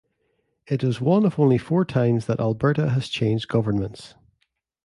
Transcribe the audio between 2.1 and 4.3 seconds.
that Alberta has changed governments.